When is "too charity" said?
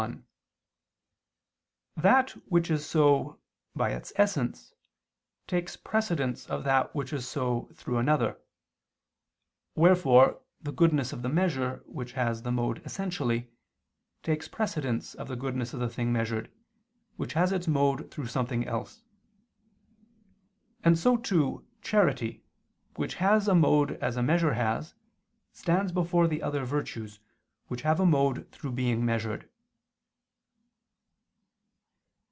21.17-22.43